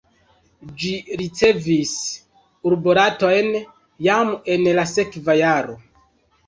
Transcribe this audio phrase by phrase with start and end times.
[0.83, 1.91] Ĝi ricevis
[2.71, 3.55] urborajton
[4.09, 5.81] jam en la sekva jaro.